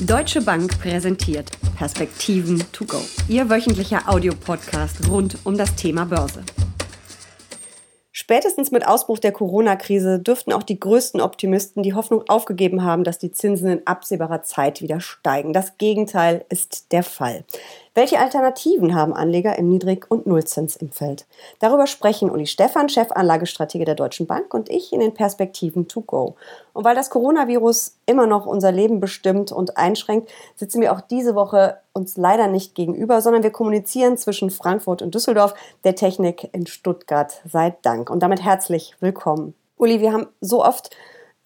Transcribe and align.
Deutsche 0.00 0.40
Bank 0.40 0.78
präsentiert 0.78 1.50
Perspektiven 1.76 2.62
to 2.70 2.84
go. 2.84 3.00
Ihr 3.26 3.50
wöchentlicher 3.50 4.08
Audiopodcast 4.08 5.08
rund 5.08 5.38
um 5.42 5.58
das 5.58 5.74
Thema 5.74 6.04
Börse. 6.04 6.44
Spätestens 8.12 8.70
mit 8.70 8.86
Ausbruch 8.86 9.18
der 9.18 9.32
Corona-Krise 9.32 10.20
dürften 10.20 10.52
auch 10.52 10.62
die 10.62 10.78
größten 10.78 11.20
Optimisten 11.20 11.82
die 11.82 11.94
Hoffnung 11.94 12.22
aufgegeben 12.28 12.84
haben, 12.84 13.02
dass 13.02 13.18
die 13.18 13.32
Zinsen 13.32 13.70
in 13.70 13.86
absehbarer 13.88 14.44
Zeit 14.44 14.82
wieder 14.82 15.00
steigen. 15.00 15.52
Das 15.52 15.78
Gegenteil 15.78 16.44
ist 16.48 16.92
der 16.92 17.02
Fall. 17.02 17.44
Welche 17.98 18.20
Alternativen 18.20 18.94
haben 18.94 19.12
Anleger 19.12 19.58
im 19.58 19.68
Niedrig- 19.68 20.08
und 20.08 20.24
Nullzins 20.24 20.76
im 20.76 20.92
Feld? 20.92 21.26
Darüber 21.58 21.88
sprechen 21.88 22.30
Uli 22.30 22.46
Stephan, 22.46 22.88
Chefanlagestratege 22.88 23.84
der 23.84 23.96
Deutschen 23.96 24.28
Bank 24.28 24.54
und 24.54 24.70
ich 24.70 24.92
in 24.92 25.00
den 25.00 25.14
Perspektiven 25.14 25.88
to 25.88 26.02
go. 26.02 26.36
Und 26.74 26.84
weil 26.84 26.94
das 26.94 27.10
Coronavirus 27.10 27.96
immer 28.06 28.28
noch 28.28 28.46
unser 28.46 28.70
Leben 28.70 29.00
bestimmt 29.00 29.50
und 29.50 29.76
einschränkt, 29.76 30.30
sitzen 30.54 30.80
wir 30.80 30.92
auch 30.92 31.00
diese 31.00 31.34
Woche 31.34 31.78
uns 31.92 32.16
leider 32.16 32.46
nicht 32.46 32.76
gegenüber, 32.76 33.20
sondern 33.20 33.42
wir 33.42 33.50
kommunizieren 33.50 34.16
zwischen 34.16 34.50
Frankfurt 34.50 35.02
und 35.02 35.12
Düsseldorf, 35.12 35.54
der 35.82 35.96
Technik 35.96 36.50
in 36.52 36.68
Stuttgart. 36.68 37.42
Sei 37.50 37.76
Dank. 37.82 38.10
Und 38.10 38.22
damit 38.22 38.44
herzlich 38.44 38.94
willkommen. 39.00 39.54
Uli, 39.76 40.00
wir 40.00 40.12
haben 40.12 40.28
so 40.40 40.64
oft 40.64 40.96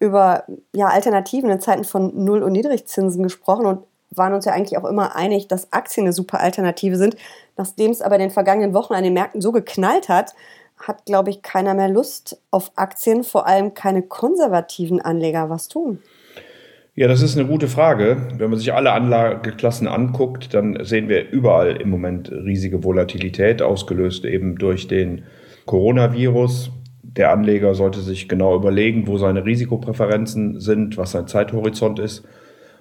über 0.01 0.45
ja, 0.75 0.89
Alternativen 0.89 1.49
in 1.49 1.61
Zeiten 1.61 1.85
von 1.85 2.25
Null- 2.25 2.43
und 2.43 2.53
Niedrigzinsen 2.53 3.23
gesprochen 3.23 3.65
und 3.65 3.85
waren 4.17 4.35
uns 4.35 4.45
ja 4.45 4.53
eigentlich 4.53 4.79
auch 4.79 4.89
immer 4.89 5.17
einig, 5.17 5.49
dass 5.49 5.73
Aktien 5.73 6.07
eine 6.07 6.13
super 6.13 6.41
Alternative 6.41 6.97
sind. 6.97 7.17
Nachdem 7.57 7.91
es 7.91 8.03
aber 8.03 8.17
in 8.17 8.23
den 8.23 8.31
vergangenen 8.31 8.75
Wochen 8.75 8.95
an 8.95 9.05
den 9.05 9.15
Märkten 9.15 9.41
so 9.41 9.53
geknallt 9.53 10.09
hat, 10.09 10.35
hat, 10.79 11.05
glaube 11.07 11.31
ich, 11.31 11.43
keiner 11.43 11.75
mehr 11.75 11.89
Lust 11.89 12.41
auf 12.51 12.73
Aktien, 12.77 13.25
vor 13.25 13.47
allem 13.47 13.75
keine 13.75 14.03
konservativen 14.03 15.01
Anleger. 15.01 15.49
Was 15.49 15.69
tun? 15.69 16.01
Ja, 16.95 17.09
das 17.09 17.23
ist 17.23 17.39
eine 17.39 17.49
gute 17.49 17.69
Frage. 17.69 18.29
Wenn 18.37 18.51
man 18.51 18.59
sich 18.59 18.75
alle 18.75 18.93
Anlageklassen 18.93 19.89
anguckt, 19.89 20.53
dann 20.53 20.85
sehen 20.85 21.09
wir 21.09 21.31
überall 21.31 21.77
im 21.77 21.89
Moment 21.89 22.31
riesige 22.31 22.85
Volatilität, 22.85 23.63
ausgelöst 23.63 24.25
eben 24.25 24.57
durch 24.57 24.89
den 24.89 25.23
Coronavirus. 25.65 26.71
Der 27.03 27.33
Anleger 27.33 27.75
sollte 27.75 28.01
sich 28.01 28.29
genau 28.29 28.57
überlegen, 28.57 29.07
wo 29.07 29.17
seine 29.17 29.45
Risikopräferenzen 29.45 30.61
sind, 30.61 30.99
was 30.99 31.13
sein 31.13 31.29
Zeithorizont 31.29 31.99
ist 31.99 32.25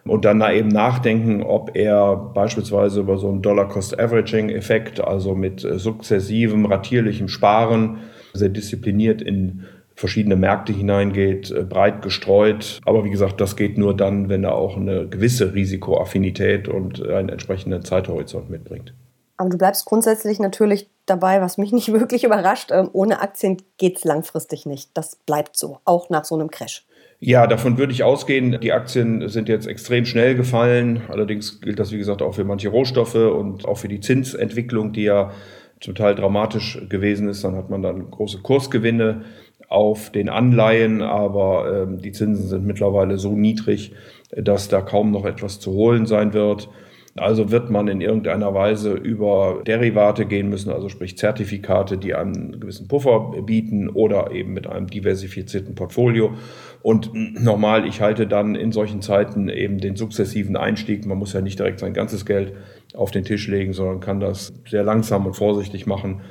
und 0.06 0.26
dann 0.26 0.40
da 0.40 0.52
eben 0.52 0.70
nachdenken, 0.70 1.44
ob 1.44 1.76
er 1.76 2.16
beispielsweise 2.16 3.02
über 3.02 3.18
so 3.18 3.30
einen 3.30 3.42
Dollar-Cost-Averaging-Effekt, 3.42 5.00
also 5.00 5.36
mit 5.36 5.64
äh, 5.64 5.78
sukzessivem, 5.78 6.66
ratierlichem 6.66 7.28
Sparen, 7.28 7.98
sehr 8.34 8.50
diszipliniert 8.50 9.22
in 9.22 9.66
verschiedene 9.96 10.36
Märkte 10.36 10.74
hineingeht, 10.74 11.52
äh, 11.52 11.64
breit 11.64 12.02
gestreut. 12.02 12.80
Aber 12.86 13.06
wie 13.06 13.10
gesagt, 13.10 13.40
das 13.40 13.56
geht 13.56 13.78
nur 13.78 13.96
dann, 13.96 14.30
wenn 14.30 14.44
er 14.44 14.56
auch 14.56 14.76
eine 14.76 15.08
gewisse 15.08 15.54
Risikoaffinität 15.54 16.68
und 16.68 17.06
einen 17.08 17.30
entsprechenden 17.30 17.84
Zeithorizont 17.84 18.50
mitbringt. 18.50 18.94
Aber 19.38 19.50
du 19.50 19.58
bleibst 19.58 19.86
grundsätzlich 19.86 20.40
natürlich 20.40 20.88
dabei, 21.06 21.42
was 21.42 21.58
mich 21.58 21.72
nicht 21.72 21.92
wirklich 21.94 22.24
überrascht. 22.24 22.70
Ähm, 22.72 22.90
ohne 22.94 23.22
Aktien 23.22 23.58
geht 23.78 23.98
es 23.98 24.04
langfristig 24.04 24.66
nicht. 24.66 24.92
Das 24.94 25.16
bleibt 25.16 25.58
so, 25.58 25.80
auch 25.86 26.10
nach 26.10 26.26
so 26.26 26.36
einem 26.36 26.50
Crash. 26.50 26.86
Ja, 27.24 27.46
davon 27.46 27.78
würde 27.78 27.94
ich 27.94 28.02
ausgehen. 28.02 28.58
Die 28.62 28.72
Aktien 28.74 29.30
sind 29.30 29.48
jetzt 29.48 29.68
extrem 29.68 30.06
schnell 30.06 30.34
gefallen. 30.34 31.04
Allerdings 31.08 31.62
gilt 31.62 31.78
das, 31.78 31.92
wie 31.92 32.00
gesagt, 32.00 32.24
auch 32.24 32.34
für 32.34 32.46
manche 32.46 32.70
Rohstoffe 32.70 33.14
und 33.14 33.64
auch 33.66 33.78
für 33.78 33.88
die 33.88 34.00
Zinsentwicklung, 34.00 34.92
die 34.92 35.04
ja 35.04 35.32
zum 35.80 35.94
Teil 35.94 36.16
dramatisch 36.16 36.82
gewesen 36.90 37.30
ist. 37.30 37.44
Dann 37.44 37.56
hat 37.56 37.70
man 37.70 37.84
dann 37.84 38.10
große 38.10 38.40
Kursgewinne 38.40 39.22
auf 39.68 40.10
den 40.10 40.30
Anleihen, 40.30 41.04
aber 41.04 41.84
ähm, 41.84 42.02
die 42.02 42.12
Zinsen 42.12 42.48
sind 42.48 42.66
mittlerweile 42.66 43.20
so 43.20 43.36
niedrig, 43.36 43.94
dass 44.36 44.68
da 44.68 44.82
kaum 44.82 45.12
noch 45.12 45.26
etwas 45.26 45.60
zu 45.60 45.74
holen 45.74 46.08
sein 46.08 46.34
wird. 46.34 46.70
Also 47.18 47.52
wird 47.52 47.70
man 47.70 47.90
in 47.90 48.00
irgendeiner 48.00 48.54
Weise 48.54 48.94
über 48.94 49.64
Derivate 49.66 50.26
gehen 50.26 50.48
müssen, 50.48 50.72
also 50.72 50.88
sprich 50.88 51.18
Zertifikate, 51.18 51.98
die 51.98 52.16
einen 52.16 52.60
gewissen 52.62 52.88
Puffer 52.88 53.34
bieten 53.42 53.90
oder 53.90 54.32
eben 54.32 54.54
mit 54.54 54.66
einem 54.66 54.88
diversifizierten 54.88 55.76
Portfolio. 55.76 56.34
Und 56.82 57.12
nochmal, 57.14 57.86
ich 57.86 58.00
halte 58.00 58.28
dann 58.28 58.56
in 58.56 58.72
solchen 58.72 59.02
Zeiten 59.02 59.50
eben 59.50 59.80
den 59.80 59.98
sukzessiven 59.98 60.56
Einstieg. 60.56 61.06
Man 61.06 61.18
muss 61.18 61.34
ja 61.34 61.42
nicht 61.42 61.60
direkt 61.60 61.80
sein 61.80 61.94
ganzes 61.94 62.26
Geld 62.26 62.54
auf 62.94 63.12
den 63.12 63.26
Tisch 63.26 63.48
legen, 63.48 63.74
sondern 63.74 64.00
kann 64.00 64.22
das 64.22 64.54
sehr 64.70 64.84
langsam 64.84 65.26
und 65.26 65.34
vorsichtig 65.34 65.86
machen 65.86 66.22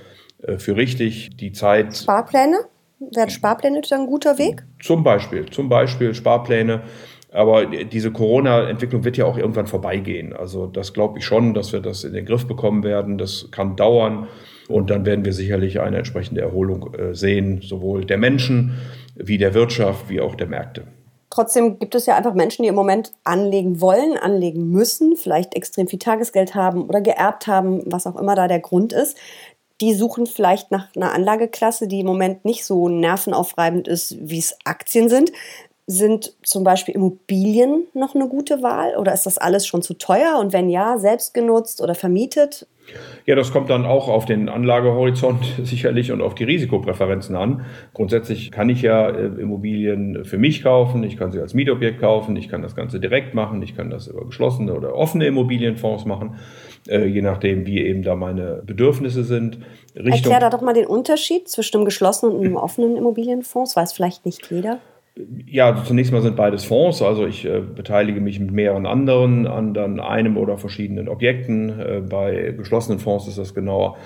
äh, 0.43 0.59
für 0.59 0.77
richtig. 0.77 1.37
Die 1.37 1.53
Zeit. 1.53 1.95
Sparpläne? 1.97 2.57
Wären 3.01 3.31
Sparpläne 3.31 3.81
dann 3.89 4.01
ein 4.03 4.07
guter 4.07 4.39
Weg? 4.39 4.63
Zum 4.83 5.03
Beispiel, 5.03 5.47
zum 5.51 5.69
Beispiel 5.69 6.15
Sparpläne. 6.15 6.83
Aber 7.33 7.67
diese 7.67 8.11
Corona-Entwicklung 8.11 9.05
wird 9.05 9.17
ja 9.17 9.25
auch 9.25 9.39
irgendwann 9.39 9.69
vorbeigehen. 9.69 10.33
Also 10.33 10.67
das 10.67 10.93
glaube 10.93 11.19
ich 11.19 11.25
schon, 11.25 11.55
dass 11.55 11.73
wir 11.73 11.81
das 11.81 12.03
in 12.03 12.13
den 12.13 12.27
Griff 12.27 12.47
bekommen 12.47 12.83
werden. 12.83 13.19
Das 13.19 13.49
kann 13.51 13.77
dauern. 13.77 14.27
Und 14.69 14.91
dann 14.91 15.05
werden 15.05 15.25
wir 15.25 15.33
sicherlich 15.33 15.81
eine 15.81 15.99
entsprechende 15.99 16.41
Erholung 16.41 16.95
äh, 16.95 17.15
sehen, 17.15 17.61
sowohl 17.63 18.05
der 18.05 18.19
Menschen 18.19 18.79
wie 19.15 19.39
der 19.39 19.55
Wirtschaft 19.55 20.09
wie 20.09 20.21
auch 20.21 20.35
der 20.35 20.47
Märkte. 20.47 20.85
Trotzdem 21.29 21.79
gibt 21.79 21.95
es 21.95 22.07
ja 22.07 22.17
einfach 22.17 22.35
Menschen, 22.35 22.65
die 22.65 22.69
im 22.69 22.75
Moment 22.75 23.13
anlegen 23.23 23.81
wollen, 23.81 24.17
anlegen 24.17 24.71
müssen, 24.71 25.17
vielleicht 25.17 25.55
extrem 25.55 25.87
viel 25.87 26.01
Tagesgeld 26.01 26.57
haben 26.57 26.85
oder 26.85 27.01
geerbt 27.01 27.47
haben, 27.47 27.83
was 27.87 28.07
auch 28.09 28.17
immer 28.17 28.35
da 28.35 28.49
der 28.49 28.59
Grund 28.59 28.93
ist. 28.93 29.17
Die 29.81 29.95
suchen 29.95 30.27
vielleicht 30.27 30.73
nach 30.73 30.89
einer 30.95 31.13
Anlageklasse, 31.15 31.87
die 31.87 32.01
im 32.01 32.07
Moment 32.07 32.45
nicht 32.45 32.65
so 32.65 32.89
nervenaufreibend 32.89 33.87
ist, 33.87 34.17
wie 34.21 34.39
es 34.39 34.57
Aktien 34.65 35.09
sind. 35.09 35.31
Sind 35.93 36.37
zum 36.45 36.63
Beispiel 36.63 36.95
Immobilien 36.95 37.89
noch 37.95 38.15
eine 38.15 38.29
gute 38.29 38.63
Wahl 38.63 38.97
oder 38.97 39.13
ist 39.13 39.27
das 39.27 39.39
alles 39.39 39.67
schon 39.67 39.83
zu 39.83 39.95
teuer? 39.95 40.39
Und 40.39 40.53
wenn 40.53 40.71
ja, 40.71 40.99
selbst 40.99 41.35
genutzt 41.35 41.83
oder 41.83 41.97
vermietet? 41.97 42.69
Ja, 43.27 43.35
das 43.35 43.53
kommt 43.53 43.71
dann 43.71 43.85
auch 43.85 44.07
auf 44.07 44.25
den 44.25 44.49
Anlagehorizont 44.49 45.45
sicherlich 45.65 46.13
und 46.13 46.23
auf 46.23 46.37
die 46.37 46.45
Risikopräferenzen 46.45 47.35
an. 47.35 47.67
Grundsätzlich 47.93 48.53
kann 48.53 48.69
ich 48.69 48.83
ja 48.83 49.11
äh, 49.11 49.27
Immobilien 49.27 50.25
für 50.25 50.39
mich 50.39 50.63
kaufen, 50.63 51.03
ich 51.03 51.17
kann 51.17 51.33
sie 51.33 51.41
als 51.41 51.55
Mietobjekt 51.55 52.01
kaufen, 52.01 52.37
ich 52.37 52.49
kann 52.49 52.63
das 52.63 52.77
Ganze 52.77 53.01
direkt 53.01 53.35
machen, 53.35 53.61
ich 53.61 53.77
kann 53.77 53.91
das 53.91 54.07
über 54.07 54.25
geschlossene 54.25 54.73
oder 54.75 54.95
offene 54.95 55.27
Immobilienfonds 55.27 56.05
machen, 56.05 56.37
äh, 56.89 57.05
je 57.05 57.23
nachdem, 57.23 57.67
wie 57.67 57.81
eben 57.81 58.05
da 58.05 58.15
meine 58.15 58.63
Bedürfnisse 58.65 59.25
sind. 59.25 59.59
Richtung 59.97 60.13
Erklär 60.13 60.39
da 60.39 60.51
doch 60.51 60.63
mal 60.63 60.75
den 60.75 60.87
Unterschied 60.87 61.49
zwischen 61.49 61.79
einem 61.79 61.85
geschlossenen 61.85 62.37
und 62.37 62.45
einem 62.45 62.57
offenen 62.57 62.97
Immobilienfonds, 62.97 63.75
weiß 63.75 63.93
vielleicht 63.93 64.25
nicht 64.25 64.49
jeder. 64.53 64.79
Ja, 65.47 65.83
zunächst 65.85 66.13
mal 66.13 66.23
sind 66.23 66.37
beides 66.37 66.65
Fonds. 66.65 67.03
Also 67.03 67.27
ich 67.27 67.45
äh, 67.45 67.61
beteilige 67.61 68.21
mich 68.21 68.39
mit 68.41 68.53
mehreren 68.53 68.87
anderen 68.87 69.47
an 69.47 69.75
dann 69.75 70.01
einem 70.01 70.37
oder 70.37 70.57
verschiedenen 70.57 71.09
Objekten. 71.09 71.79
Äh, 71.81 72.03
bei 72.09 72.55
geschlossenen 72.57 73.01
Fonds 73.01 73.27
ist 73.27 73.39
das 73.39 73.55
genauer 73.55 73.97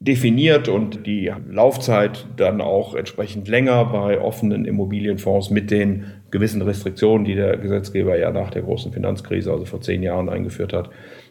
definiert 0.00 0.68
und 0.68 1.06
die 1.06 1.32
Laufzeit 1.50 2.26
dann 2.36 2.60
auch 2.60 2.94
entsprechend 2.94 3.48
länger 3.48 3.86
bei 3.86 4.20
offenen 4.20 4.66
Immobilienfonds 4.66 5.50
mit 5.50 5.70
den 5.70 6.04
gewissen 6.30 6.60
Restriktionen, 6.60 7.24
die 7.24 7.34
der 7.34 7.56
Gesetzgeber 7.56 8.18
ja 8.18 8.30
nach 8.30 8.50
der 8.50 8.62
großen 8.62 8.92
Finanzkrise, 8.92 9.50
also 9.50 9.64
vor 9.64 9.80
zehn 9.80 10.02
Jahren 10.02 10.28
eingeführt 10.28 10.74
hat, 10.74 10.90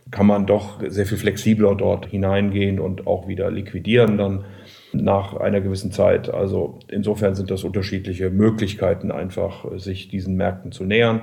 kann 0.10 0.26
man 0.26 0.48
doch 0.48 0.80
sehr 0.88 1.06
viel 1.06 1.18
flexibler 1.18 1.76
dort 1.76 2.08
hineingehen 2.08 2.80
und 2.80 3.06
auch 3.06 3.28
wieder 3.28 3.52
liquidieren 3.52 4.18
dann 4.18 4.46
nach 4.94 5.36
einer 5.36 5.62
gewissen 5.62 5.92
Zeit. 5.92 6.34
Also 6.34 6.80
insofern 6.88 7.36
sind 7.36 7.52
das 7.52 7.64
unterschiedliche 7.64 8.30
Möglichkeiten, 8.30 9.12
einfach 9.12 9.66
sich 9.78 10.08
diesen 10.08 10.36
Märkten 10.36 10.72
zu 10.72 10.84
nähern. 10.84 11.22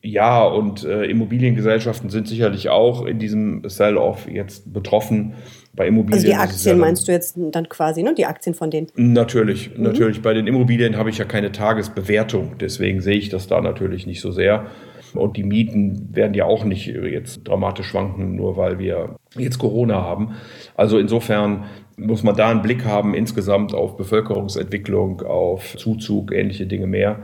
Ja, 0.00 0.44
und 0.44 0.84
äh, 0.84 1.04
Immobiliengesellschaften 1.06 2.08
sind 2.08 2.28
sicherlich 2.28 2.68
auch 2.68 3.04
in 3.04 3.18
diesem 3.18 3.68
Sell-off 3.68 4.28
jetzt 4.28 4.72
betroffen. 4.72 5.34
Bei 5.74 5.88
Immobilien. 5.88 6.14
Also 6.14 6.26
die 6.26 6.34
Aktien 6.34 6.76
ja 6.76 6.80
meinst 6.80 7.08
du 7.08 7.12
jetzt 7.12 7.36
dann 7.36 7.68
quasi, 7.68 8.02
ne? 8.02 8.14
Die 8.14 8.26
Aktien 8.26 8.54
von 8.54 8.70
denen? 8.70 8.88
Natürlich, 8.94 9.76
mhm. 9.76 9.82
natürlich. 9.82 10.22
Bei 10.22 10.34
den 10.34 10.46
Immobilien 10.46 10.96
habe 10.96 11.10
ich 11.10 11.18
ja 11.18 11.24
keine 11.24 11.52
Tagesbewertung, 11.52 12.58
deswegen 12.60 13.00
sehe 13.00 13.16
ich 13.16 13.28
das 13.28 13.48
da 13.48 13.60
natürlich 13.60 14.06
nicht 14.06 14.20
so 14.20 14.30
sehr. 14.30 14.66
Und 15.14 15.36
die 15.36 15.44
Mieten 15.44 16.08
werden 16.14 16.34
ja 16.34 16.44
auch 16.44 16.64
nicht 16.64 16.86
jetzt 16.86 17.46
dramatisch 17.46 17.86
schwanken, 17.86 18.36
nur 18.36 18.56
weil 18.56 18.78
wir 18.78 19.16
jetzt 19.36 19.58
Corona 19.58 20.02
haben. 20.02 20.34
Also 20.74 20.98
insofern 20.98 21.64
muss 21.98 22.22
man 22.22 22.36
da 22.36 22.48
einen 22.48 22.62
Blick 22.62 22.84
haben 22.84 23.14
insgesamt 23.14 23.74
auf 23.74 23.96
Bevölkerungsentwicklung, 23.96 25.22
auf 25.22 25.76
Zuzug, 25.76 26.32
ähnliche 26.32 26.66
Dinge 26.66 26.86
mehr. 26.86 27.18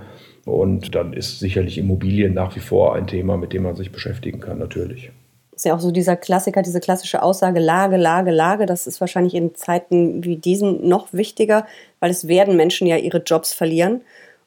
Und 0.44 0.94
dann 0.94 1.12
ist 1.12 1.38
sicherlich 1.38 1.78
Immobilien 1.78 2.34
nach 2.34 2.54
wie 2.54 2.60
vor 2.60 2.94
ein 2.94 3.06
Thema, 3.06 3.36
mit 3.36 3.52
dem 3.52 3.62
man 3.62 3.76
sich 3.76 3.92
beschäftigen 3.92 4.40
kann, 4.40 4.58
natürlich. 4.58 5.10
Ist 5.54 5.64
ja 5.64 5.74
auch 5.74 5.80
so 5.80 5.92
dieser 5.92 6.16
Klassiker, 6.16 6.62
diese 6.62 6.80
klassische 6.80 7.22
Aussage 7.22 7.60
Lage, 7.60 7.96
Lage, 7.96 8.32
Lage. 8.32 8.66
Das 8.66 8.86
ist 8.86 9.00
wahrscheinlich 9.00 9.34
in 9.34 9.54
Zeiten 9.54 10.24
wie 10.24 10.36
diesen 10.36 10.86
noch 10.88 11.12
wichtiger, 11.12 11.66
weil 12.00 12.10
es 12.10 12.26
werden 12.26 12.56
Menschen 12.56 12.86
ja 12.86 12.96
ihre 12.96 13.18
Jobs 13.18 13.52
verlieren. 13.52 14.02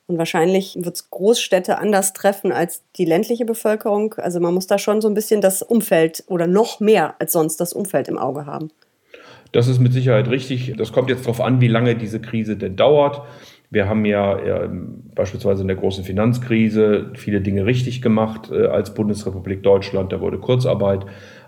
Und 0.08 0.18
wahrscheinlich 0.18 0.78
wird 0.80 0.96
es 0.96 1.10
Großstädte 1.10 1.78
anders 1.80 2.14
treffen 2.14 2.52
als 2.52 2.82
die 2.98 3.06
ländliche 3.06 3.46
Bevölkerung. 3.46 4.14
Also 4.16 4.40
man 4.40 4.54
muss 4.54 4.68
da 4.68 4.78
schon 4.78 5.02
so 5.02 5.08
ein 5.08 5.14
bisschen 5.14 5.42
das 5.42 5.62
Umfeld 5.62 6.24
oder 6.28 6.48
noch 6.48 6.80
mehr 6.80 7.16
als 7.20 7.34
sonst 7.34 7.58
das 7.58 7.74
Umfeld 7.74 8.08
im 8.08 8.18
Auge 8.18 8.46
haben. 8.46 8.70
Das 9.52 9.68
ist 9.68 9.80
mit 9.80 9.94
Sicherheit 9.94 10.30
richtig. 10.30 10.74
Das 10.78 10.92
kommt 10.92 11.10
jetzt 11.10 11.26
darauf 11.26 11.42
an, 11.42 11.62
wie 11.62 11.68
lange 11.68 11.96
diese 11.96 12.20
Krise 12.20 12.58
denn 12.58 12.76
dauert. 12.76 13.22
Wir 13.70 13.90
haben 13.90 14.06
ja 14.06 14.70
beispielsweise 15.14 15.62
in 15.62 15.68
der 15.68 15.78
großen 15.78 16.04
Finanzkrise 16.04 17.12
viele 17.16 17.42
Dinge 17.42 17.66
richtig 17.66 18.02
gemacht 18.02 18.50
äh, 18.50 18.68
als 18.68 18.94
Bundesrepublik 18.94 19.62
Deutschland. 19.62 20.14
Da 20.14 20.22
wurde 20.22 20.38
Kurzarbeit 20.38 21.06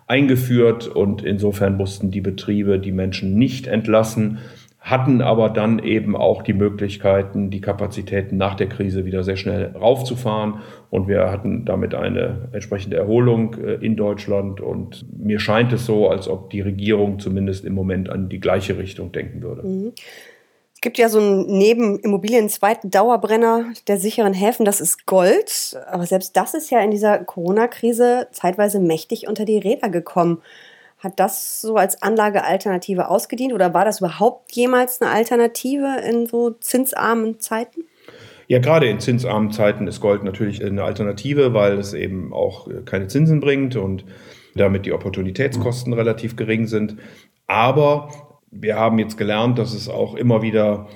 eingeführt 0.07 0.87
und 0.87 1.23
insofern 1.23 1.77
mussten 1.77 2.11
die 2.11 2.21
Betriebe 2.21 2.79
die 2.79 2.91
Menschen 2.91 3.37
nicht 3.37 3.67
entlassen, 3.67 4.39
hatten 4.79 5.21
aber 5.21 5.49
dann 5.49 5.79
eben 5.79 6.15
auch 6.15 6.41
die 6.41 6.53
Möglichkeiten, 6.53 7.49
die 7.49 7.59
Kapazitäten 7.59 8.37
nach 8.37 8.55
der 8.55 8.69
Krise 8.69 9.05
wieder 9.05 9.23
sehr 9.23 9.35
schnell 9.35 9.75
raufzufahren. 9.75 10.61
Und 10.89 11.07
wir 11.07 11.29
hatten 11.29 11.65
damit 11.65 11.93
eine 11.93 12.49
entsprechende 12.53 12.97
Erholung 12.97 13.55
äh, 13.55 13.73
in 13.75 13.97
Deutschland. 13.97 14.61
Und 14.61 15.05
mir 15.17 15.39
scheint 15.39 15.73
es 15.73 15.85
so, 15.85 16.09
als 16.09 16.29
ob 16.29 16.49
die 16.49 16.61
Regierung 16.61 17.19
zumindest 17.19 17.65
im 17.65 17.73
Moment 17.73 18.09
an 18.09 18.29
die 18.29 18.39
gleiche 18.39 18.77
Richtung 18.77 19.11
denken 19.11 19.41
würde. 19.41 19.63
Mhm. 19.63 19.91
Es 20.73 20.81
gibt 20.81 20.97
ja 20.97 21.09
so 21.09 21.19
einen 21.19 21.57
neben 21.57 21.99
Immobilien 21.99 22.47
zweiten 22.47 22.89
Dauerbrenner 22.89 23.73
der 23.89 23.99
sicheren 23.99 24.33
Häfen, 24.33 24.63
das 24.63 24.79
ist 24.79 25.05
Gold. 25.05 25.77
Aber 25.91 26.05
selbst 26.05 26.37
das 26.37 26.53
ist 26.53 26.69
ja 26.69 26.79
in 26.79 26.89
dieser 26.89 27.19
Corona-Krise 27.19 28.29
zeitweise 28.31 28.79
mächtig 28.79 29.27
unter 29.27 29.43
die 29.43 29.57
Räder 29.57 29.89
gekommen. 29.89 30.41
Hat 30.99 31.19
das 31.19 31.61
so 31.61 31.77
als 31.77 32.01
Anlagealternative 32.01 33.09
ausgedient 33.09 33.53
oder 33.53 33.73
war 33.73 33.85
das 33.85 33.99
überhaupt 33.99 34.51
jemals 34.51 35.01
eine 35.01 35.11
Alternative 35.11 35.97
in 36.07 36.25
so 36.25 36.51
zinsarmen 36.51 37.39
Zeiten? 37.39 37.85
Ja, 38.47 38.59
gerade 38.59 38.87
in 38.87 38.99
zinsarmen 38.99 39.51
Zeiten 39.51 39.87
ist 39.87 40.01
Gold 40.01 40.23
natürlich 40.23 40.63
eine 40.63 40.83
Alternative, 40.83 41.53
weil 41.53 41.77
es 41.77 41.93
eben 41.93 42.33
auch 42.33 42.67
keine 42.85 43.07
Zinsen 43.07 43.39
bringt 43.39 43.75
und 43.75 44.03
damit 44.55 44.85
die 44.85 44.91
Opportunitätskosten 44.91 45.93
relativ 45.93 46.35
gering 46.35 46.67
sind. 46.67 46.97
Aber 47.47 48.09
wir 48.51 48.75
haben 48.75 48.99
jetzt 48.99 49.17
gelernt, 49.17 49.57
dass 49.57 49.73
es 49.73 49.87
auch 49.87 50.15
immer 50.15 50.41
wieder 50.41 50.87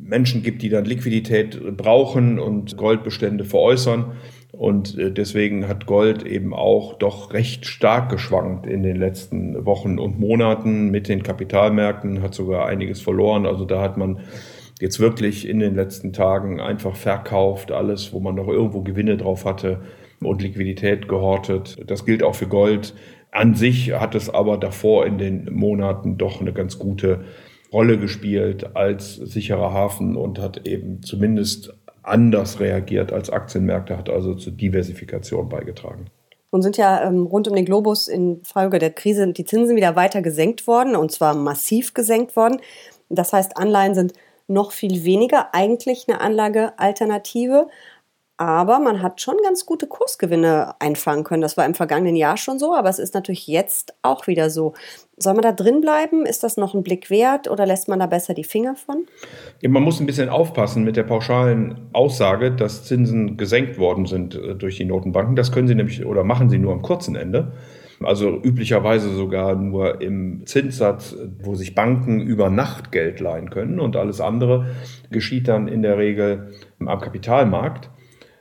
Menschen 0.00 0.42
gibt, 0.42 0.62
die 0.62 0.68
dann 0.68 0.84
Liquidität 0.84 1.76
brauchen 1.76 2.38
und 2.38 2.76
Goldbestände 2.76 3.44
veräußern. 3.44 4.16
Und 4.58 4.96
äh, 4.98 5.10
deswegen 5.10 5.68
hat 5.68 5.86
Gold 5.86 6.24
eben 6.24 6.54
auch 6.54 6.94
doch 6.94 7.32
recht 7.32 7.66
stark 7.66 8.08
geschwankt 8.08 8.66
in 8.66 8.82
den 8.82 8.96
letzten 8.96 9.66
Wochen 9.66 9.98
und 9.98 10.18
Monaten 10.18 10.90
mit 10.90 11.08
den 11.08 11.22
Kapitalmärkten, 11.22 12.22
hat 12.22 12.34
sogar 12.34 12.66
einiges 12.66 13.00
verloren. 13.00 13.46
Also 13.46 13.64
da 13.64 13.80
hat 13.80 13.96
man 13.96 14.20
jetzt 14.80 15.00
wirklich 15.00 15.48
in 15.48 15.58
den 15.58 15.74
letzten 15.74 16.12
Tagen 16.12 16.60
einfach 16.60 16.96
verkauft, 16.96 17.72
alles, 17.72 18.12
wo 18.12 18.20
man 18.20 18.34
noch 18.34 18.48
irgendwo 18.48 18.82
Gewinne 18.82 19.16
drauf 19.16 19.44
hatte 19.44 19.80
und 20.20 20.42
Liquidität 20.42 21.08
gehortet. 21.08 21.78
Das 21.86 22.04
gilt 22.04 22.22
auch 22.22 22.34
für 22.34 22.48
Gold. 22.48 22.94
An 23.30 23.54
sich 23.54 23.92
hat 23.92 24.14
es 24.14 24.30
aber 24.30 24.56
davor 24.56 25.06
in 25.06 25.18
den 25.18 25.52
Monaten 25.52 26.18
doch 26.18 26.40
eine 26.40 26.52
ganz 26.52 26.78
gute 26.78 27.24
Rolle 27.72 27.98
gespielt 27.98 28.76
als 28.76 29.16
sicherer 29.16 29.72
Hafen 29.72 30.16
und 30.16 30.38
hat 30.38 30.68
eben 30.68 31.02
zumindest 31.02 31.74
anders 32.04 32.60
reagiert 32.60 33.12
als 33.12 33.30
Aktienmärkte, 33.30 33.96
hat 33.96 34.08
also 34.08 34.34
zur 34.34 34.52
Diversifikation 34.52 35.48
beigetragen. 35.48 36.06
Nun 36.52 36.62
sind 36.62 36.76
ja 36.76 37.02
ähm, 37.02 37.26
rund 37.26 37.48
um 37.48 37.56
den 37.56 37.64
Globus 37.64 38.06
in 38.06 38.40
Folge 38.44 38.78
der 38.78 38.90
Krise 38.90 39.32
die 39.32 39.44
Zinsen 39.44 39.74
wieder 39.74 39.96
weiter 39.96 40.22
gesenkt 40.22 40.68
worden 40.68 40.94
und 40.94 41.10
zwar 41.10 41.34
massiv 41.34 41.94
gesenkt 41.94 42.36
worden. 42.36 42.60
Das 43.08 43.32
heißt, 43.32 43.56
Anleihen 43.56 43.94
sind 43.94 44.12
noch 44.46 44.72
viel 44.72 45.04
weniger 45.04 45.54
eigentlich 45.54 46.06
eine 46.06 46.20
Anlagealternative. 46.20 47.66
Aber 48.36 48.80
man 48.80 49.00
hat 49.00 49.20
schon 49.20 49.36
ganz 49.44 49.64
gute 49.64 49.86
Kursgewinne 49.86 50.74
einfangen 50.80 51.22
können. 51.22 51.42
Das 51.42 51.56
war 51.56 51.64
im 51.66 51.74
vergangenen 51.74 52.16
Jahr 52.16 52.36
schon 52.36 52.58
so, 52.58 52.74
aber 52.74 52.88
es 52.88 52.98
ist 52.98 53.14
natürlich 53.14 53.46
jetzt 53.46 53.94
auch 54.02 54.26
wieder 54.26 54.50
so. 54.50 54.74
Soll 55.16 55.34
man 55.34 55.42
da 55.42 55.52
drin 55.52 55.80
bleiben? 55.80 56.26
Ist 56.26 56.42
das 56.42 56.56
noch 56.56 56.74
ein 56.74 56.82
Blick 56.82 57.10
wert 57.10 57.48
oder 57.48 57.64
lässt 57.64 57.86
man 57.86 58.00
da 58.00 58.06
besser 58.06 58.34
die 58.34 58.42
Finger 58.42 58.74
von? 58.74 59.06
Man 59.62 59.84
muss 59.84 60.00
ein 60.00 60.06
bisschen 60.06 60.28
aufpassen 60.28 60.82
mit 60.82 60.96
der 60.96 61.04
pauschalen 61.04 61.88
Aussage, 61.92 62.50
dass 62.50 62.84
Zinsen 62.84 63.36
gesenkt 63.36 63.78
worden 63.78 64.06
sind 64.06 64.34
äh, 64.34 64.56
durch 64.56 64.78
die 64.78 64.84
Notenbanken. 64.84 65.36
Das 65.36 65.52
können 65.52 65.68
sie 65.68 65.76
nämlich 65.76 66.04
oder 66.04 66.24
machen 66.24 66.50
sie 66.50 66.58
nur 66.58 66.72
am 66.72 66.82
kurzen 66.82 67.14
Ende. 67.14 67.52
Also 68.02 68.40
üblicherweise 68.42 69.14
sogar 69.14 69.54
nur 69.54 70.00
im 70.00 70.44
Zinssatz, 70.46 71.14
wo 71.40 71.54
sich 71.54 71.76
Banken 71.76 72.20
über 72.20 72.50
Nacht 72.50 72.90
Geld 72.90 73.20
leihen 73.20 73.50
können 73.50 73.78
und 73.78 73.96
alles 73.96 74.20
andere 74.20 74.74
geschieht 75.10 75.46
dann 75.46 75.68
in 75.68 75.82
der 75.82 75.98
Regel 75.98 76.52
am 76.80 77.00
Kapitalmarkt. 77.00 77.90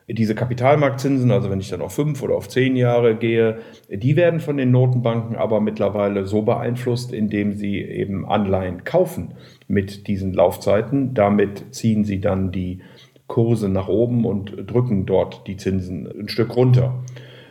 Diese 0.08 0.36
Kapitalmarktzinsen, 0.36 1.32
also 1.32 1.50
wenn 1.50 1.62
ich 1.62 1.70
dann 1.70 1.82
auf 1.82 1.94
fünf 1.94 2.22
oder 2.22 2.36
auf 2.36 2.50
zehn 2.50 2.76
Jahre 2.76 3.16
gehe, 3.16 3.60
die 3.90 4.16
werden 4.16 4.42
von 4.42 4.58
den 4.58 4.72
Notenbanken 4.72 5.38
aber 5.38 5.62
mittlerweile 5.62 6.26
so 6.26 6.42
beeinflusst, 6.42 7.14
indem 7.14 7.54
sie 7.54 7.80
eben 7.80 8.26
Anleihen 8.26 8.84
kaufen 8.84 9.36
mit 9.68 10.08
diesen 10.08 10.34
Laufzeiten. 10.34 11.14
Damit 11.14 11.74
ziehen 11.74 12.04
sie 12.04 12.20
dann 12.20 12.52
die 12.52 12.82
Kurse 13.28 13.70
nach 13.70 13.88
oben 13.88 14.26
und 14.26 14.70
drücken 14.70 15.06
dort 15.06 15.48
die 15.48 15.56
Zinsen 15.58 16.08
ein 16.08 16.28
Stück 16.28 16.56
runter. 16.56 17.04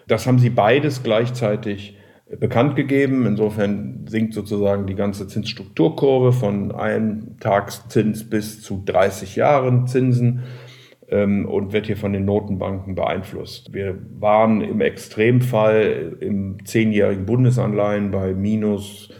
Das 0.06 0.26
haben 0.26 0.38
sie 0.38 0.50
beides 0.50 1.02
gleichzeitig 1.02 1.96
bekannt 2.38 2.76
gegeben. 2.76 3.26
Insofern 3.26 4.04
sinkt 4.06 4.34
sozusagen 4.34 4.86
die 4.86 4.94
ganze 4.94 5.26
Zinsstrukturkurve 5.26 6.32
von 6.32 6.72
einem 6.72 7.38
Tagszins 7.40 8.28
bis 8.28 8.60
zu 8.62 8.82
30 8.84 9.36
Jahren 9.36 9.86
Zinsen 9.86 10.42
und 11.12 11.72
wird 11.72 11.86
hier 11.86 11.96
von 11.96 12.12
den 12.14 12.24
Notenbanken 12.24 12.94
beeinflusst. 12.94 13.74
Wir 13.74 13.98
waren 14.18 14.62
im 14.62 14.80
Extremfall 14.80 16.16
im 16.20 16.64
zehnjährigen 16.64 17.26
Bundesanleihen 17.26 18.10
bei 18.10 18.32
minus 18.32 19.10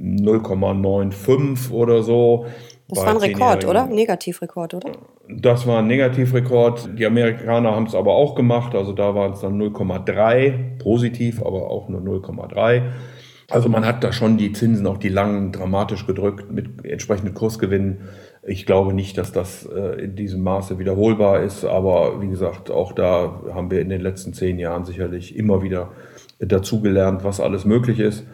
0,95 0.00 1.70
oder 1.70 2.02
so. 2.02 2.46
Das 2.88 2.98
war 2.98 3.08
ein 3.08 3.16
Rekord, 3.16 3.66
oder? 3.66 3.86
Negativrekord, 3.86 4.74
oder? 4.74 4.92
Das 5.28 5.66
war 5.66 5.78
ein 5.78 5.86
Negativrekord. 5.86 6.98
Die 6.98 7.06
Amerikaner 7.06 7.74
haben 7.74 7.86
es 7.86 7.94
aber 7.94 8.12
auch 8.12 8.34
gemacht. 8.34 8.74
Also 8.74 8.92
da 8.92 9.14
waren 9.14 9.32
es 9.32 9.40
dann 9.40 9.60
0,3 9.60 10.78
positiv, 10.82 11.40
aber 11.40 11.70
auch 11.70 11.88
nur 11.88 12.00
0,3. 12.00 12.82
Also 13.50 13.68
man 13.68 13.86
hat 13.86 14.02
da 14.02 14.12
schon 14.12 14.36
die 14.36 14.52
Zinsen, 14.52 14.86
auch 14.86 14.98
die 14.98 15.08
langen, 15.08 15.52
dramatisch 15.52 16.06
gedrückt 16.06 16.50
mit 16.50 16.84
entsprechenden 16.84 17.34
Kursgewinnen. 17.34 18.08
Ich 18.46 18.66
glaube 18.66 18.92
nicht, 18.92 19.16
dass 19.16 19.32
das 19.32 19.66
äh, 19.66 20.02
in 20.02 20.16
diesem 20.16 20.42
Maße 20.42 20.78
wiederholbar 20.78 21.42
ist, 21.42 21.64
aber 21.64 22.20
wie 22.20 22.28
gesagt, 22.28 22.70
auch 22.70 22.92
da 22.92 23.40
haben 23.52 23.70
wir 23.70 23.80
in 23.80 23.88
den 23.88 24.00
letzten 24.00 24.34
zehn 24.34 24.58
Jahren 24.58 24.84
sicherlich 24.84 25.36
immer 25.36 25.62
wieder 25.62 25.90
dazugelernt, 26.38 27.24
was 27.24 27.40
alles 27.40 27.64
möglich 27.64 28.00
ist. 28.00 28.24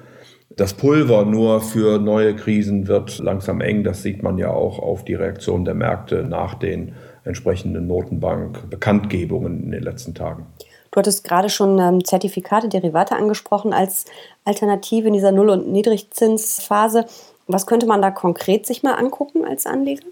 Das 0.57 0.75
Pulver 0.75 1.25
nur 1.25 1.61
für 1.61 1.99
neue 1.99 2.35
Krisen 2.35 2.89
wird 2.89 3.19
langsam 3.21 3.61
eng. 3.61 3.85
Das 3.85 4.03
sieht 4.03 4.23
man 4.23 4.37
ja 4.37 4.51
auch 4.51 4.81
auf 4.81 5.05
die 5.05 5.15
Reaktion 5.15 5.65
der 5.65 5.75
Märkte 5.75 6.25
nach 6.25 6.55
den 6.55 6.93
entsprechenden 7.25 7.87
Notenbank-Bekanntgebungen 7.87 9.65
in 9.65 9.71
den 9.71 9.83
letzten 9.83 10.15
Tagen. 10.15 10.47
Du 10.91 10.99
hattest 10.99 11.23
gerade 11.23 11.49
schon 11.49 11.79
ähm, 11.79 12.05
Zertifikate, 12.05 12.69
Derivate 12.69 13.15
angesprochen 13.15 13.73
als 13.73 14.07
Alternative 14.45 15.07
in 15.07 15.15
dieser 15.15 15.31
Null- 15.31 15.51
und 15.51 15.71
Niedrigzinsphase. 15.71 17.07
Was 17.53 17.67
könnte 17.67 17.87
man 17.87 18.03
da 18.03 18.11
konkret 18.11 18.67
sich 18.67 18.83
mal 18.83 18.95
angucken 18.95 19.45
als 19.45 19.67
Anleger? 19.67 20.07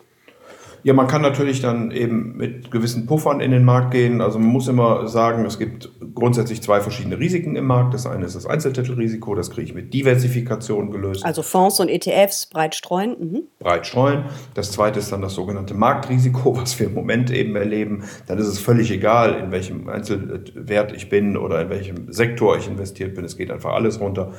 Ja, 0.84 0.92
man 0.92 1.08
kann 1.08 1.22
natürlich 1.22 1.60
dann 1.60 1.90
eben 1.90 2.36
mit 2.36 2.70
gewissen 2.70 3.06
Puffern 3.06 3.40
in 3.40 3.50
den 3.50 3.64
Markt 3.64 3.90
gehen. 3.90 4.20
Also 4.20 4.38
man 4.38 4.48
muss 4.48 4.68
immer 4.68 5.08
sagen, 5.08 5.44
es 5.44 5.58
gibt 5.58 5.90
grundsätzlich 6.14 6.62
zwei 6.62 6.80
verschiedene 6.80 7.18
Risiken 7.18 7.56
im 7.56 7.66
Markt. 7.66 7.94
Das 7.94 8.06
eine 8.06 8.24
ist 8.24 8.36
das 8.36 8.46
Einzeltitelrisiko, 8.46 9.34
das 9.34 9.50
kriege 9.50 9.66
ich 9.66 9.74
mit 9.74 9.92
Diversifikation 9.92 10.90
gelöst. 10.90 11.24
Also 11.24 11.42
Fonds 11.42 11.80
und 11.80 11.88
ETFs 11.88 12.46
breit 12.46 12.74
streuen. 12.74 13.16
Mhm. 13.18 13.42
Breit 13.58 13.86
streuen. 13.86 14.24
Das 14.54 14.70
zweite 14.70 15.00
ist 15.00 15.10
dann 15.10 15.20
das 15.20 15.34
sogenannte 15.34 15.74
Marktrisiko, 15.74 16.56
was 16.60 16.78
wir 16.78 16.86
im 16.86 16.94
Moment 16.94 17.30
eben 17.30 17.56
erleben. 17.56 18.04
Dann 18.26 18.38
ist 18.38 18.46
es 18.46 18.58
völlig 18.60 18.90
egal, 18.90 19.34
in 19.34 19.50
welchem 19.50 19.88
Einzelwert 19.88 20.92
ich 20.92 21.08
bin 21.08 21.36
oder 21.36 21.60
in 21.60 21.70
welchem 21.70 22.12
Sektor 22.12 22.56
ich 22.56 22.68
investiert 22.68 23.14
bin. 23.14 23.24
Es 23.24 23.36
geht 23.36 23.50
einfach 23.50 23.74
alles 23.74 24.00
runter. 24.00 24.32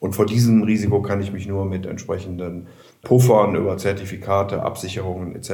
Und 0.00 0.14
vor 0.14 0.26
diesem 0.26 0.62
Risiko 0.62 1.02
kann 1.02 1.20
ich 1.20 1.32
mich 1.32 1.48
nur 1.48 1.64
mit 1.64 1.84
entsprechenden 1.84 2.68
Puffern 3.02 3.56
über 3.56 3.76
Zertifikate, 3.76 4.62
Absicherungen 4.62 5.34
etc. 5.34 5.50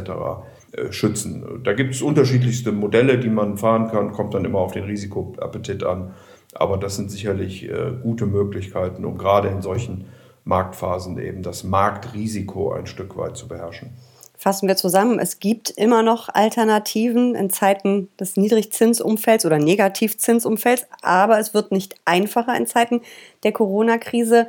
Äh, 0.72 0.92
schützen. 0.92 1.60
Da 1.62 1.72
gibt 1.72 1.94
es 1.94 2.02
unterschiedlichste 2.02 2.72
Modelle, 2.72 3.18
die 3.18 3.30
man 3.30 3.56
fahren 3.56 3.88
kann, 3.90 4.12
kommt 4.12 4.34
dann 4.34 4.44
immer 4.44 4.58
auf 4.58 4.72
den 4.72 4.84
Risikoappetit 4.84 5.84
an. 5.84 6.14
Aber 6.54 6.76
das 6.76 6.96
sind 6.96 7.10
sicherlich 7.10 7.68
äh, 7.68 7.92
gute 8.02 8.26
Möglichkeiten, 8.26 9.04
um 9.04 9.18
gerade 9.18 9.48
in 9.48 9.62
solchen 9.62 10.06
Marktphasen 10.44 11.18
eben 11.18 11.42
das 11.42 11.64
Marktrisiko 11.64 12.72
ein 12.72 12.86
Stück 12.86 13.16
weit 13.16 13.36
zu 13.36 13.48
beherrschen. 13.48 13.90
Fassen 14.36 14.68
wir 14.68 14.76
zusammen, 14.76 15.18
es 15.18 15.38
gibt 15.38 15.70
immer 15.70 16.02
noch 16.02 16.28
Alternativen 16.28 17.34
in 17.34 17.50
Zeiten 17.50 18.08
des 18.18 18.36
Niedrigzinsumfelds 18.36 19.46
oder 19.46 19.58
Negativzinsumfelds, 19.58 20.86
aber 21.02 21.38
es 21.38 21.54
wird 21.54 21.72
nicht 21.72 21.94
einfacher 22.04 22.56
in 22.56 22.66
Zeiten 22.66 23.00
der 23.44 23.52
Corona-Krise. 23.52 24.48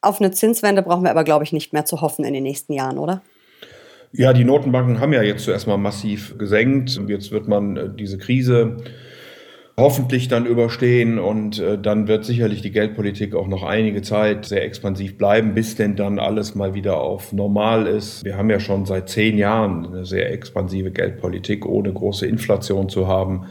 Auf 0.00 0.20
eine 0.20 0.32
Zinswende 0.32 0.82
brauchen 0.82 1.04
wir 1.04 1.10
aber, 1.10 1.24
glaube 1.24 1.44
ich, 1.44 1.52
nicht 1.52 1.72
mehr 1.72 1.84
zu 1.84 2.00
hoffen 2.00 2.24
in 2.24 2.34
den 2.34 2.42
nächsten 2.42 2.72
Jahren, 2.72 2.98
oder? 2.98 3.22
Ja, 4.12 4.34
die 4.34 4.44
Notenbanken 4.44 5.00
haben 5.00 5.12
ja 5.12 5.22
jetzt 5.22 5.44
zuerst 5.44 5.66
mal 5.66 5.78
massiv 5.78 6.36
gesenkt. 6.36 7.00
Jetzt 7.06 7.30
wird 7.30 7.48
man 7.48 7.76
äh, 7.76 7.88
diese 7.88 8.18
Krise 8.18 8.76
hoffentlich 9.76 10.28
dann 10.28 10.46
überstehen 10.46 11.18
und 11.18 11.58
äh, 11.58 11.78
dann 11.78 12.06
wird 12.06 12.24
sicherlich 12.24 12.60
die 12.62 12.72
Geldpolitik 12.72 13.34
auch 13.34 13.48
noch 13.48 13.62
einige 13.62 14.02
Zeit 14.02 14.44
sehr 14.44 14.64
expansiv 14.64 15.16
bleiben, 15.16 15.54
bis 15.54 15.76
denn 15.76 15.96
dann 15.96 16.18
alles 16.18 16.54
mal 16.54 16.74
wieder 16.74 17.00
auf 17.00 17.32
normal 17.32 17.86
ist. 17.86 18.24
Wir 18.24 18.36
haben 18.36 18.50
ja 18.50 18.60
schon 18.60 18.84
seit 18.84 19.08
zehn 19.08 19.38
Jahren 19.38 19.86
eine 19.86 20.04
sehr 20.04 20.30
expansive 20.32 20.90
Geldpolitik, 20.90 21.64
ohne 21.64 21.92
große 21.92 22.26
Inflation 22.26 22.88
zu 22.88 23.08
haben. 23.08 23.46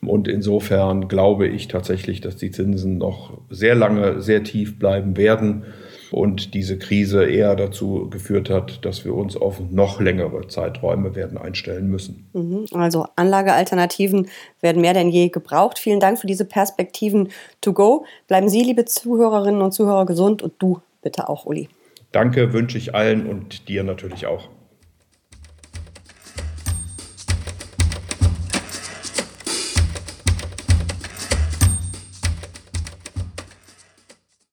Und 0.00 0.28
insofern 0.28 1.08
glaube 1.08 1.48
ich 1.48 1.68
tatsächlich, 1.68 2.20
dass 2.20 2.36
die 2.36 2.50
Zinsen 2.50 2.98
noch 2.98 3.38
sehr 3.50 3.74
lange 3.74 4.22
sehr 4.22 4.44
tief 4.44 4.78
bleiben 4.78 5.16
werden 5.16 5.64
und 6.10 6.54
diese 6.54 6.78
Krise 6.78 7.24
eher 7.24 7.56
dazu 7.56 8.08
geführt 8.10 8.50
hat, 8.50 8.84
dass 8.84 9.04
wir 9.04 9.14
uns 9.14 9.36
auf 9.36 9.60
noch 9.70 10.00
längere 10.00 10.48
Zeiträume 10.48 11.14
werden 11.14 11.38
einstellen 11.38 11.88
müssen. 11.88 12.28
Mhm. 12.32 12.66
Also 12.72 13.06
Anlagealternativen 13.16 14.28
werden 14.60 14.80
mehr 14.80 14.94
denn 14.94 15.08
je 15.08 15.28
gebraucht. 15.28 15.78
Vielen 15.78 16.00
Dank 16.00 16.18
für 16.18 16.26
diese 16.26 16.44
Perspektiven 16.44 17.28
to 17.60 17.72
go. 17.72 18.04
Bleiben 18.26 18.48
Sie, 18.48 18.62
liebe 18.62 18.84
Zuhörerinnen 18.84 19.62
und 19.62 19.72
Zuhörer, 19.72 20.06
gesund 20.06 20.42
und 20.42 20.54
du 20.58 20.80
bitte 21.02 21.28
auch, 21.28 21.46
Uli. 21.46 21.68
Danke 22.12 22.52
wünsche 22.52 22.78
ich 22.78 22.94
allen 22.94 23.26
und 23.26 23.68
dir 23.68 23.84
natürlich 23.84 24.26
auch. 24.26 24.48